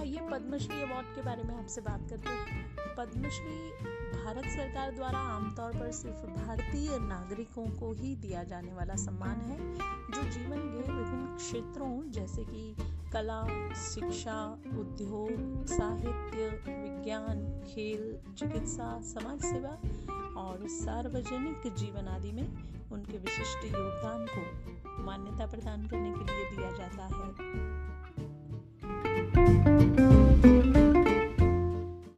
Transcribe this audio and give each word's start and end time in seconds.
हाँ, 0.00 0.08
अवार्ड 0.08 1.06
के 1.06 1.22
बारे 1.22 1.42
में 1.42 1.54
आपसे 1.54 1.80
बात 1.80 2.00
करते 2.10 2.28
हैं। 2.28 2.76
पद्मश्री 2.96 3.70
भारत 4.24 4.44
सरकार 4.44 4.90
द्वारा 4.90 5.18
आमतौर 5.18 5.72
पर 5.72 5.92
सिर्फ़ 5.92 6.16
भारतीय 6.16 6.98
नागरिकों 6.98 7.66
को 7.66 7.92
ही 7.92 8.16
दिया 8.16 8.42
जाने 8.42 8.72
वाला 8.72 8.94
सम्मान 8.94 9.36
है, 9.40 9.74
जो 10.10 10.22
जीवन 10.22 10.58
के 10.58 10.92
विभिन्न 10.92 11.36
क्षेत्रों, 11.36 12.10
जैसे 12.10 12.44
कि 12.44 12.76
कला, 13.12 13.72
शिक्षा, 13.74 14.58
उद्योग, 14.78 15.66
साहित्य, 15.66 16.48
विज्ञान, 16.68 17.62
खेल, 17.66 18.34
चिकित्सा, 18.34 19.00
समाज 19.00 19.40
सेवा 19.40 19.72
और 20.40 20.68
सार्वजनिक 20.68 21.74
जीवन 21.74 22.08
आदि 22.08 22.32
में 22.32 22.48
उनके 22.92 23.18
विशिष्ट 23.18 23.64
योगदान 23.64 24.26
को 24.26 24.70
मान्यता 25.02 25.46
प्रदान 25.46 25.86
करने 25.86 26.12
के 26.12 26.34
लिए 26.34 26.56
दिया 26.56 26.59